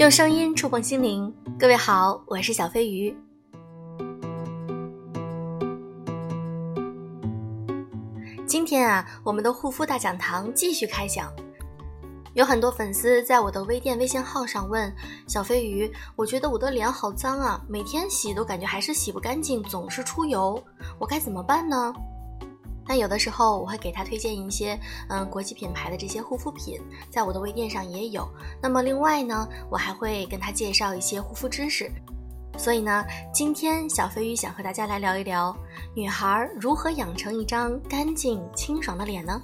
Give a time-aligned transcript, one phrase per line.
[0.00, 3.14] 用声音触碰心灵，各位好，我是小飞鱼。
[8.46, 11.30] 今天啊，我们的护肤大讲堂继续开讲。
[12.32, 14.90] 有很多粉丝在我的微店微信号上问
[15.26, 20.58] 小飞鱼：“我觉得我的脸好脏啊，每天洗都感觉还是洗不干净，总是出油，
[20.98, 21.92] 我该怎么办呢？”
[22.90, 24.76] 那有的时候我会给他推荐一些
[25.10, 26.76] 嗯国际品牌的这些护肤品，
[27.08, 28.28] 在我的微店上也有。
[28.60, 31.88] 那么另外呢，我还会跟他介绍一些护肤知识。
[32.58, 35.56] 所以呢，今天小飞鱼想和大家来聊一聊，
[35.94, 39.40] 女孩如何养成一张干净清爽的脸呢？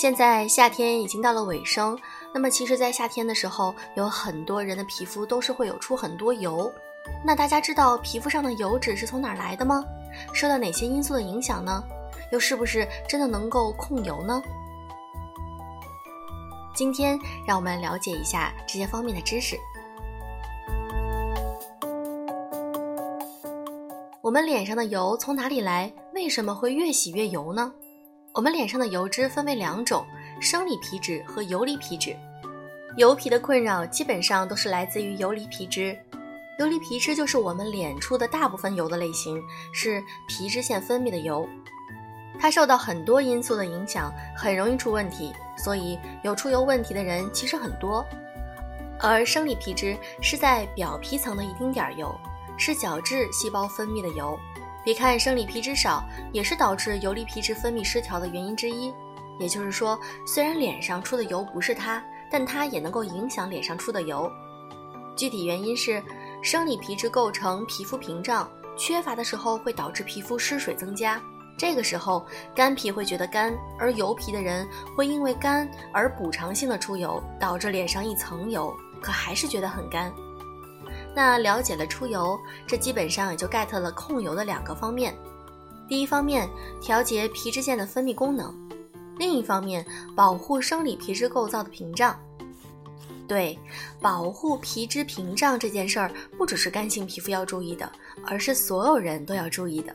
[0.00, 1.98] 现在夏天已经到了尾声，
[2.32, 6.72] 那么其实，在夏天的时候，有很多人的皮肤都是会有出很多油。
[7.24, 9.82] 那大家知道皮肤上的油脂是从哪来的吗？
[10.32, 11.82] 受到哪些因素的影响呢？
[12.30, 14.42] 又是不是真的能够控油呢？
[16.74, 19.58] 今天让我们了解一下这些方面的知识。
[24.20, 25.90] 我们脸上的油从哪里来？
[26.12, 27.72] 为什么会越洗越油呢？
[28.34, 30.06] 我们脸上的油脂分为两种：
[30.40, 32.16] 生理皮脂和游离皮脂。
[32.96, 35.96] 油皮的困扰基本上都是来自于游离皮脂。
[36.58, 39.40] 游离皮脂就是我们脸出的大部分油的类型，
[39.72, 41.48] 是皮脂腺分泌的油。
[42.40, 45.32] 它受到很多因素的影响，很容易出问题。
[45.56, 48.04] 所以有出油问题的人其实很多。
[49.00, 52.12] 而生理皮脂是在表皮层的一丁点儿油，
[52.56, 54.38] 是角质细胞分泌的油。
[54.84, 56.02] 别看生理皮脂少，
[56.32, 58.92] 也是导致游离皮脂分泌失调的原因之一。
[59.38, 64.30] 也就是说，虽然脸上出的油不是它，但它也能够影响脸上出的油。
[65.16, 66.02] 具体原因是，
[66.42, 71.20] 生理皮脂构成皮肤屏障，缺乏的时候会导致皮肤失水增加。
[71.56, 74.64] 这个时候，干皮会觉得干，而油皮的人
[74.96, 80.12] 会因为干而补偿性的出油，导致脸上一层油，可还是觉得很干。
[81.12, 85.12] 那了解了出油，这基本上也就 get 了控油的两个方面。
[85.88, 86.48] 第一方面，
[86.80, 88.52] 调节皮脂腺的分泌功能；
[89.18, 89.84] 另一方面，
[90.14, 92.18] 保护生理皮脂构造的屏障。
[93.26, 93.58] 对，
[94.00, 97.90] 保护皮脂屏障这件事儿，不只是干性皮肤要注意的，
[98.24, 99.94] 而是所有人都要注意的。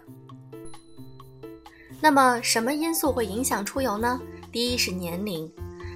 [2.00, 4.22] 那么，什么因素会影响出油呢？
[4.52, 5.52] 第一是年龄，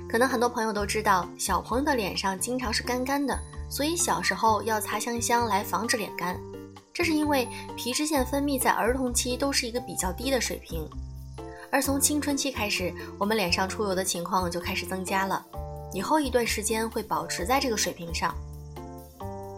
[0.09, 3.37] 可能很多朋友都知道，小朋友的脸上经常是干干的。
[3.69, 6.39] 所以小时候要擦香香来防止脸干，
[6.93, 10.89] 这是因为皮脂腺分泌在儿童期都是一个比较低的水平，
[11.71, 15.45] 而从青春期开始，我们脸上出油的情况就开始增加了，
[15.93, 18.35] 以后一段时间会保持在这个水平上，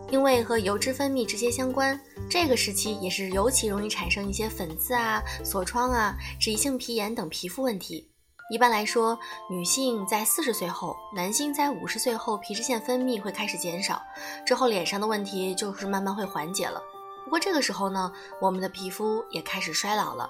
[0.09, 2.00] 因为和油脂分泌直接相关，
[2.30, 8.09] 这个时期也是尤其容易产生一些粉刺啊、痤疮啊、脂溢性皮炎等皮肤问题。
[8.52, 14.02] 一般来说，女性在四十岁后，男性在五十岁后，皮脂腺分泌会开始减少，
[14.44, 16.81] 之后脸上的问题就是慢慢会缓解了。
[17.24, 20.28] 不过这个时候呢，我们的皮肤也开始衰老了。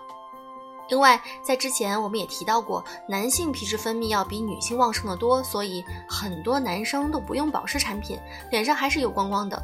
[0.90, 8.20] 另外，在之前我们也提到过，男性皮脂分泌要比女性旺盛的多，所以很多男生都不用保湿产品，
[8.50, 9.62] 脸上还是油光光的。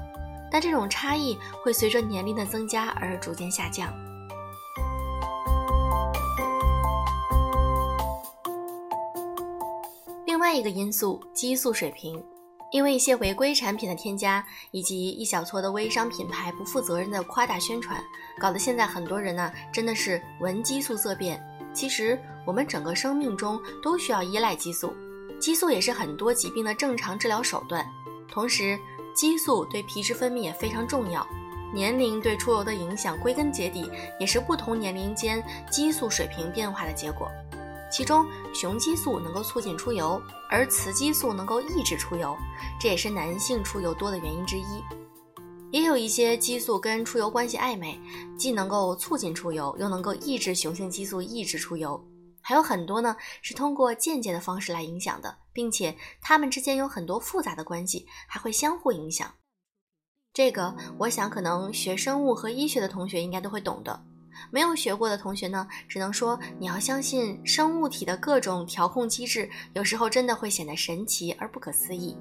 [0.52, 3.92] 但这种差异会随着年龄的增加而逐渐下降。
[10.26, 12.24] 另外一个因素，激素水平，
[12.76, 18.04] 因为一些违规产品的添加，以及一小撮的微商品牌不负责任的夸大宣传，
[18.38, 21.42] 搞得现在很多人呢真的是闻激素色变。
[21.74, 24.94] 其实我们整个生命中都需要依赖激素，
[25.40, 27.90] 激素也是很多疾病的正常治疗手段。
[28.30, 28.78] 同时，
[29.16, 31.26] 激素对皮脂分泌也非常重要。
[31.74, 35.42] 年龄对出油的影响，归根结底也是不同年龄间
[35.72, 37.32] 激素水平变化的结果。
[37.90, 38.26] 其中，
[38.56, 42.38] 雄激素能够促进出油，而雌激素能够抑制出油，
[42.80, 44.82] 这也是男性出油多的原因之一。
[45.72, 48.00] 也有一些激素跟出油关系暧昧，
[48.38, 52.02] 既能够促进出油，又能够抑制雄性激素抑制出油。
[52.40, 59.30] 还有很多呢，是通过间接的方式来影响的，并且它们之间有很多复杂的关系，还会相互影响。
[60.34, 64.02] 这个，我想可能学生物和医学的同学应该都会懂的。
[64.52, 72.18] 没有学过的同学呢，只能说你要相信生物体的各种调控机制，有时候真的会显得神奇而不可思议。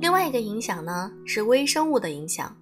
[0.00, 2.54] 另外一个影响呢，是微生物的影响。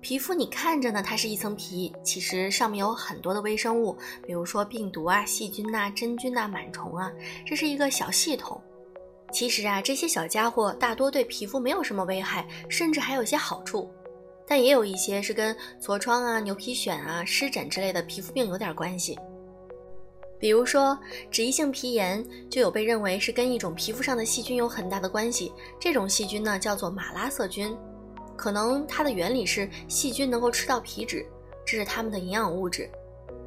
[0.00, 3.96] 皮肤你看着呢，它是一层皮，其实上面有很多的微生物，
[4.26, 7.10] 比如说病毒啊、细菌呐、真菌呐、螨虫啊，
[7.46, 8.60] 这是一个小系统。
[9.34, 13.90] 其实啊，这些小家伙大多对皮肤没有什么危害，甚至还有些好处。
[14.46, 19.18] 但也有一些是跟痤疮啊、牛皮癣啊、湿疹之类的皮肤病有点关系。
[20.38, 20.96] 比如说，
[21.32, 25.52] 脂溢性皮炎就有被认为是跟一种皮肤上的细菌有很大的关系。
[25.80, 27.76] 这种细菌呢，叫做马拉色菌。
[28.36, 31.26] 可能它的原理是细菌能够吃到皮脂，
[31.66, 32.88] 这是它们的营养物质。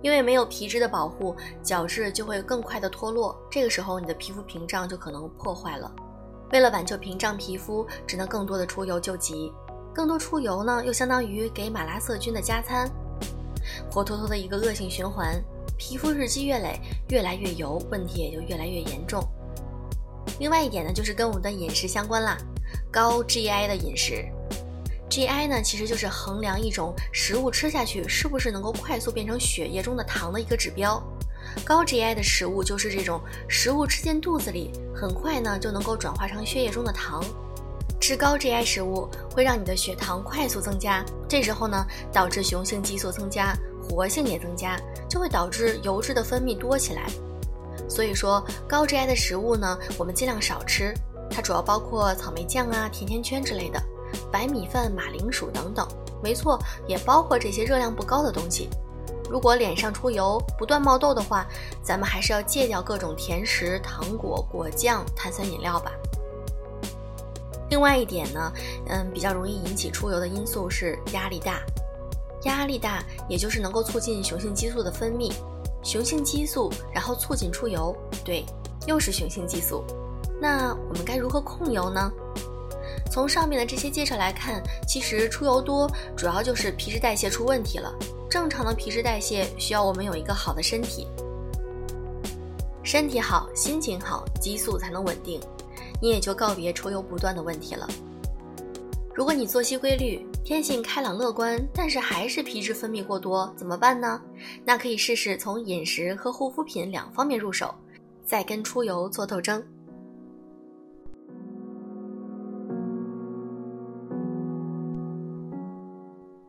[0.01, 5.91] 因为没有皮脂的保护，角质就会更快的脱落，这个时候你的皮肤屏障就可能破坏了。
[6.51, 9.51] 为了挽救屏障皮肤，只能更多的出油救急。
[9.94, 12.89] 更多出油呢，又相当于给马拉色菌的加餐，
[13.91, 15.44] 活脱脱的一个恶性循环。
[15.77, 16.79] 皮肤日积月累，
[17.09, 19.23] 越来越油，问题也就越来越严重。
[20.39, 22.38] 另外一点呢，就是跟我们的饮食相关啦，
[22.91, 24.23] 高 GI 的饮食。
[25.17, 31.01] GI 呢，其实就是衡量一种食物吃下去是不是能够快速变成血液中的糖的一个指标。
[31.65, 33.19] 高 GI 的食物就是这种
[33.49, 37.25] 食物吃进肚子里，很快呢就能够转化成血液中的糖。
[37.99, 44.79] 吃高 GI 食物会让你的血糖快速增加，这时候呢，导致雄性激素增加，活性也增加，
[45.09, 47.07] 就会导致油脂的分泌多起来。
[47.89, 50.93] 所以说，高 GI 的食物呢，我们尽量少吃。
[51.27, 53.81] 它主要包括草莓酱啊、甜甜圈之类的，
[54.31, 55.88] 白米饭、马铃薯等等。
[56.21, 58.69] 没错，也包括这些热量不高的东西。
[59.30, 61.45] 如果脸上出油、不断冒痘的话，
[61.83, 65.92] 咱们还是要戒掉各种甜食、糖果、果酱、碳酸饮料吧。
[67.69, 68.51] 另外一点呢，
[68.88, 71.62] 嗯，比较容易引起出油的因素是压力大。
[72.44, 75.33] 压力大，也就是能够促进雄性激素的分泌，
[75.83, 77.94] 雄性激素然后促进出油，
[78.24, 78.45] 对，
[78.86, 79.83] 又是雄性激素。
[80.39, 82.09] 那我们该如何控油呢？
[83.17, 87.91] 从上面的这些介绍来看，其实出油多主要就是皮脂代谢出问题了。
[88.29, 91.07] 正常的皮脂代谢需要我们有一个好的身体，
[92.83, 95.41] 身体好，心情好，激素才能稳定。
[95.99, 97.87] 你也就告别出油不断的问题了。
[99.15, 104.21] 如果你作息规律，天性开朗乐观，但是还是皮脂分泌过多，怎么办呢？
[104.63, 107.73] 那可以试试从饮食和护肤品两方面入手，
[108.23, 109.65] 再跟出油做斗争。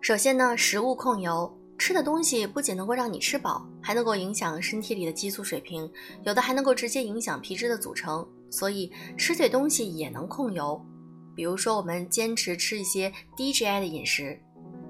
[0.09, 5.87] 首先呢，食物控油，吃的东西不仅能够让你吃饱，还能够影响身体里的激素水平，
[6.25, 8.27] 有的还能够直接影响皮脂的组成。
[8.49, 10.83] 所以吃对东西也能控油，
[11.37, 14.41] 比如说我们坚持吃一些低 GI 的饮食。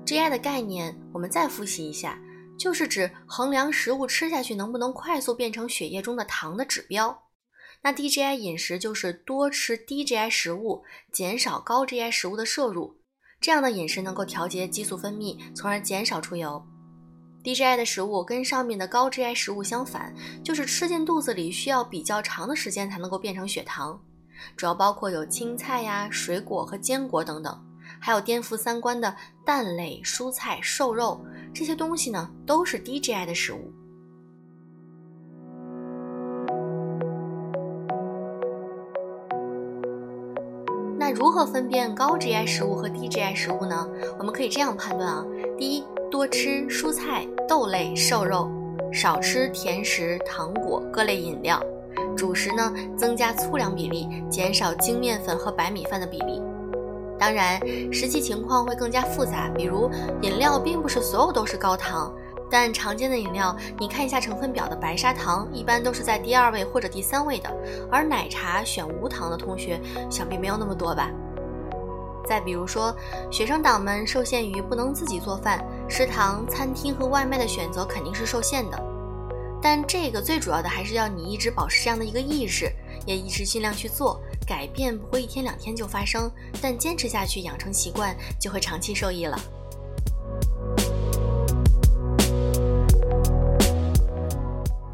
[0.06, 2.16] GI 的概念我们再复习一下，
[2.56, 7.24] 就是指衡量食物吃下去能不能快速变成血液中的糖的指标。
[7.82, 12.97] 那低 GI 饮食就是多吃低 GI 食物，减少高 GI 食物的摄入，
[13.40, 16.60] 这样的饮食能够调节激素分泌，从而减少出油。
[17.40, 20.12] 低 GI 的食物跟上面的高 GI 食物相反，
[20.42, 23.98] 就是吃进肚子里需要比较长的时间才能够变成血糖。
[24.56, 27.64] 主要包括有青菜呀、水果和坚果等等，
[28.00, 29.14] 还有颠覆三观的
[29.44, 31.24] 蛋类、蔬菜、瘦肉
[31.54, 33.72] 这些东西呢，都是低 GI 的食物。
[41.18, 43.88] 如何分辨高 GI 食物和低 GI 食物呢？
[44.20, 45.26] 我们可以这样判断啊，
[45.58, 45.84] 第一。
[46.10, 48.48] 多吃蔬菜、豆类、瘦肉，
[48.90, 51.60] 少吃甜食、糖果、各类饮料。
[52.16, 56.40] 主食呢，增加粗粮比例，减少精面粉和白米饭的比例。
[57.18, 57.60] 当然，
[57.92, 59.50] 实际情况会更加复杂。
[59.54, 59.90] 比如，
[60.22, 62.10] 饮料并不是所有都是高糖，
[62.50, 67.54] 但常见的饮料，你看一下成分表的白砂糖，一般都是在第二位或者第三位的。
[67.90, 71.10] 而奶茶选无糖的同学，想必没有那么多吧？
[72.26, 72.94] 再比如说，
[73.30, 78.82] 学生党们受限于不能自己做饭，食堂、餐厅和外卖的选择肯定是受限的。
[79.60, 82.70] 但这个最主要的还是要你一直保持这样的一个意识，
[83.06, 84.20] 也一直尽量去做。
[84.46, 86.30] 改变不会一天两天就发生，
[86.62, 89.38] 但坚持下去，养成习惯，就会长期受益了。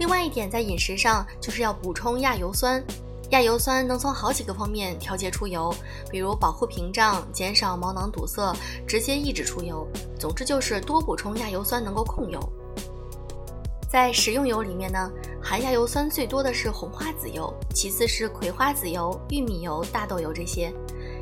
[0.04, 2.84] 另外一点，在饮食上就是要补充亚油酸。
[3.30, 5.74] 亚油酸能从好几个方面调节出油，
[6.10, 8.54] 比如保护屏障、减少毛囊堵塞、
[8.86, 9.88] 直接抑制出油。
[10.18, 12.38] 总之就是多补充亚油酸能够控油。
[13.90, 15.10] 在食用油里面呢，
[15.42, 20.70] 含亚油酸最多的是红花籽油，其次是葵花籽油、玉米油、大豆油这些。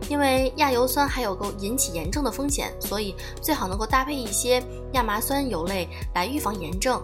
[0.09, 4.61] 因为亚油酸还有个引起炎症的风险，所以最好能够搭配一些
[4.95, 7.01] 亚麻酸油类来预防炎症。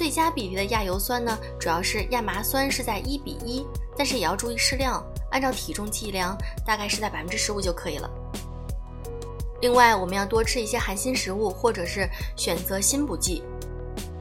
[0.00, 8.10] 最佳比例的亚油酸呢，主要是亚麻酸是在一比一，但是也要注意适量，按照体重计量，大概是在百分之十五就可以了。
[9.60, 13.42] 另外，我们要多吃一些含锌食物，或者是选择锌补剂。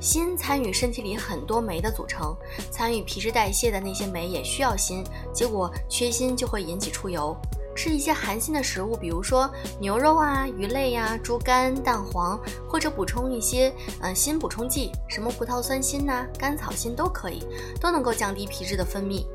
[0.01, 2.35] 锌参与身体里很多酶的组成，
[2.69, 5.01] 参与皮脂代谢的那些酶也需要锌，
[5.33, 7.33] 结果缺锌就会引起出油。
[7.75, 9.49] 吃一些含锌的食物，比如说
[9.79, 17.41] 牛肉啊、鱼类呀、猪肝、蛋黄，或者补充一些嗯锌补充剂，什么葡萄酸锌呐、甘草锌都可以，
[17.79, 19.25] 都能够降低皮脂的分泌。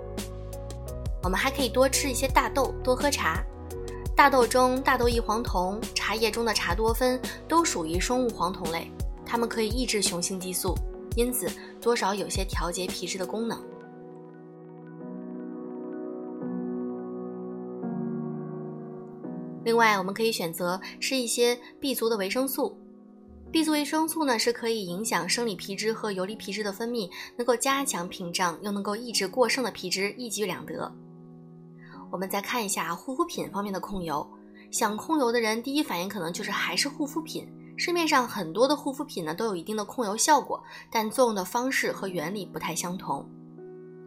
[1.23, 3.43] 我们还可以多吃一些大豆，多喝茶。
[4.15, 8.91] 大豆中大豆异黄酮、茶叶中的茶多酚都属于生物黄酮类，
[9.25, 10.75] 它们可以抑制雄性激素，
[11.17, 11.51] 因此
[11.81, 13.59] 多少有些调节皮质的功能。
[19.65, 22.79] 另外，我们可以选择吃一些 B 族的维生素。
[23.51, 30.93] B 族维生素呢是可以影响生理皮质和游离皮质的分泌，能够加强屏障，又能够抑制过剩的皮脂，一举两得。
[32.11, 34.29] 我们再看一下护肤品方面的控油，
[34.71, 37.49] 想控油的人第一反应可能就是还是护肤品。
[37.77, 43.25] 市面上很多的护肤品呢都有一定的控油效果，但作用的方式和原理不太相同。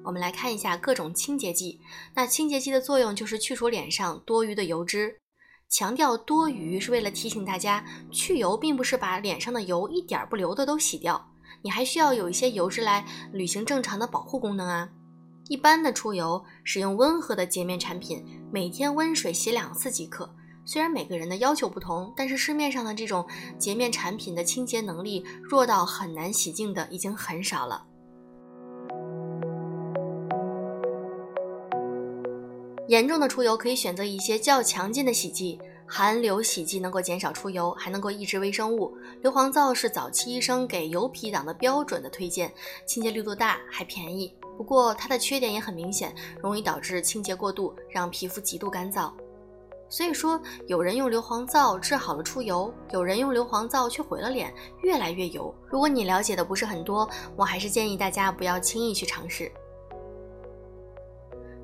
[0.04, 1.80] 我们来看一下各种清洁剂，
[2.14, 5.18] 那清洁剂的作用就是去除脸上多余的油脂。
[5.70, 11.30] 强调多余是为了提醒大家，去油并不是把脸上的油一点不留的都洗掉，
[11.62, 14.90] 你还需要有一些油脂来履行正常的保护功能啊。
[15.50, 20.34] 一般的出油，使用温和的洁面产品，每天温水洗两次即可。
[20.66, 23.26] 虽然每个人的要求不同，但是市面上的这种
[23.58, 27.86] 洁面产品的清洁能力弱到很难洗净的已经很少了。
[32.88, 38.98] 严重的出油可以选择一些较强劲的洗剂，含硫洗剂能够减少出油，还能够抑制微生物。
[39.22, 42.52] 硫磺皂是早期医生给油皮党的标准的推荐，
[42.86, 44.34] 清洁力度大，还便宜。
[44.58, 49.12] 不过它的缺点也很明显，容易导致清洁过度，让皮肤极度干燥。
[49.90, 55.54] 所以说，有人用硫磺皂治好了出油，有人用硫磺皂却毁了脸，越来越油。
[55.70, 59.52] 如果你了解的不是很多，我还是建议大家不要轻易去尝试。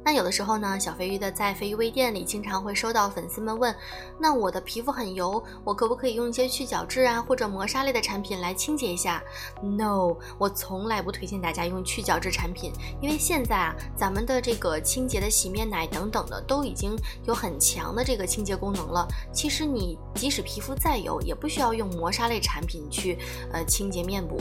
[0.05, 3.73] 那有的时候呢，小飞鱼的在飞鱼微店里经常会收到粉丝们问，
[4.19, 9.23] 那我的皮肤很油，我可不可以用一些去角质啊或者磨砂类的产品来清洁一下
[9.61, 19.07] ？No，我从来不推荐大家用去角质产品，因为现在啊，咱们的这个清洁的洗面奶等等的都已经有很强的这个清洁功能了。
[19.31, 23.17] 其实你即使皮肤再油，也不需要用磨砂类产品去
[23.53, 24.37] 呃清洁面部。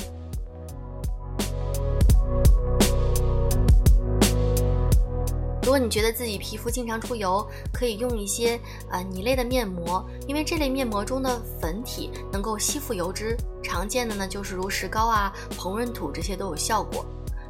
[5.72, 8.60] 如果你觉得自己皮肤经常出油，可以用一些
[8.90, 13.34] 呃泥类的面膜，因为这类面膜中的粉体能够吸附油脂。
[13.62, 17.06] 常见的呢就是如石膏啊、膨润土这些都有效果。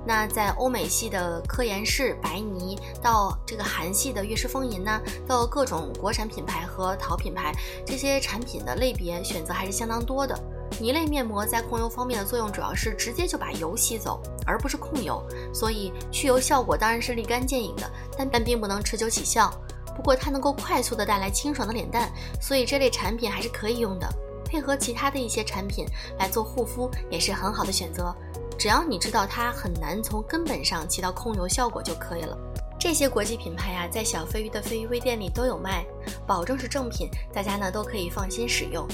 [0.06, 7.52] 那在欧美系的科颜氏、白泥，到这个韩系的悦诗风吟呢，到各种国产品牌和淘品牌，
[7.84, 10.40] 这些产品的类别选择还是相当多的。
[10.80, 19.52] 泥类面膜在控油方面的作用主要是直接就把油吸走，而不是控油，所以去油效果当然是立竿见影的，但但并不能持久起效。
[19.94, 22.10] 不过它能够快速的带来清爽的脸蛋，
[22.40, 24.08] 所以这类产品还是可以用的，
[24.44, 25.84] 配合其他的一些产品
[26.18, 28.14] 来做护肤也是很好的选择。
[28.58, 32.36] 只要你知道它很难从根本上起到控油效果就可以了。
[32.78, 35.84] 这些国际品牌呀，在小飞鱼的飞鱼微店里都有卖，
[36.26, 38.86] 保证是正品，大家呢都可以放心使用。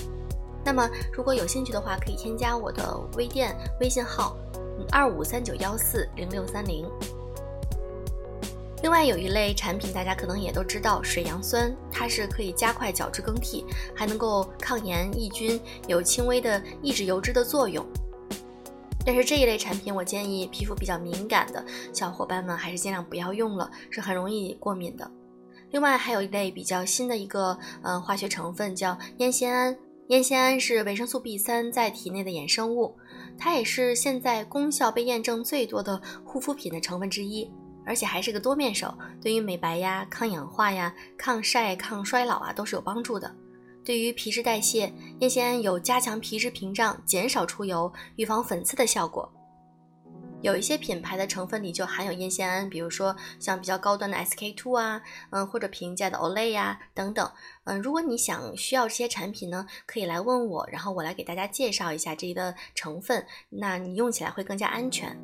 [0.68, 4.36] 那么，如果有兴趣的话，可以添加我的微店微信号
[4.92, 6.86] 二五三九幺四零六三零。
[8.82, 13.64] 另外，有一类产品大家可能也都知道，水杨酸，它是可以加快角质更替，
[13.96, 17.82] 还能够抗炎抑菌，有轻微的抑制油脂的作用。
[19.06, 25.10] 但是这一类产品，我建议皮肤比较敏感的小伙伴们还是尽量不要用了，是很容易过敏的。
[25.70, 29.74] 另外，还有一类比较新的一个呃化学成分叫烟酰胺。
[30.08, 32.96] 烟酰胺是维生素 B 三在体内的衍生物，
[33.36, 37.50] 它也是现在功效被验证最多的护肤品的成分之一，
[37.84, 43.30] 而且还是个多面手，对于美白呀、抗氧化呀、抗晒、抗衰老啊都是有帮助的。
[43.84, 49.30] 对于皮脂代谢，烟酰胺有加强皮脂屏障、减少出油、预防粉刺的效果。
[50.40, 57.28] 有一些品牌的成分里就含有烟酰胺，比如说像比较高端的 SK two 啊，嗯，或者平价的 Olay 呀等等，
[57.64, 65.18] 嗯，如果你想需要这些产品呢，可以来问我，然后我来给大家介绍一下这一个成分，那你用起来会更加安全。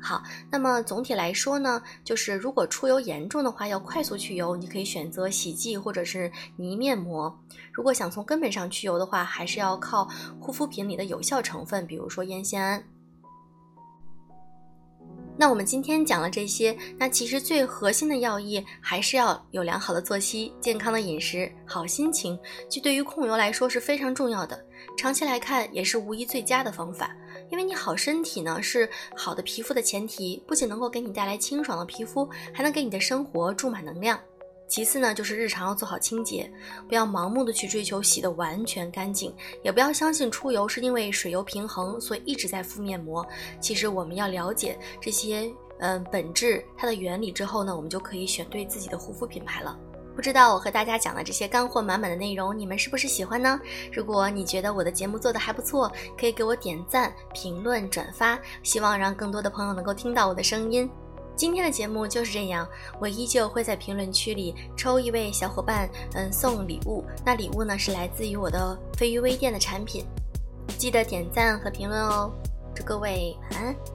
[0.00, 7.36] 好，那么总体来说呢，就是如果出油严重的话，要快速去油，你可以选择洗剂或者是泥面膜。
[7.72, 10.06] 如果想从根本上去油的话，还是要靠
[10.38, 12.84] 护肤品里的有效成分，比如说烟酰胺。
[15.36, 22.38] 那我们今天讲了这些，那其实最核心的要义还是要有良好的作息、健康的饮食、好心情，
[22.70, 24.64] 这对于控油来说是非常重要的。
[24.96, 27.10] 长期来看，也是无疑最佳的方法。
[27.50, 34.18] 因为你好身体呢是好的皮肤的前提，不仅能够给你带来清爽的皮肤，还能给你的生活注满能量。
[34.66, 36.50] 其次呢，就是日常要做好清洁，
[36.88, 43.24] 不要盲目的去追求洗得完全干净，也不要相信出油是因为水油平衡，所以一直在敷面膜。
[43.60, 49.78] 其实我们要了解这些嗯本质它的原理之后呢，我们就可以选对自己的护肤品牌了。
[50.16, 53.60] 不知道我和大家讲的这些干货满满的内容，你们是不是喜欢呢？
[53.92, 60.88] 如果你觉得我的节目做的还不错，可以给我点赞、评论、转发，希望让更多的朋友能够听到我的声音。
[61.36, 62.66] 今天的节目就是这样，
[63.00, 67.04] 我依旧会在评论区里抽一位小伙伴，嗯，送礼物。
[67.24, 70.04] 那礼物呢是来自于我的飞鱼微店的产品，
[70.78, 72.32] 记得点赞和评论哦。
[72.74, 73.93] 祝各位晚安。